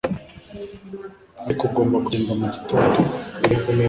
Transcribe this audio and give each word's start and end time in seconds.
ariko 1.43 1.61
ugomba 1.69 1.97
kugenda 2.05 2.31
mugitondo 2.39 2.99